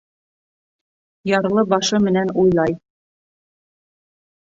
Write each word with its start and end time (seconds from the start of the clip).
Ярлы 1.33 1.65
башы 1.75 2.01
менән 2.09 2.35
уйлай. 2.47 2.77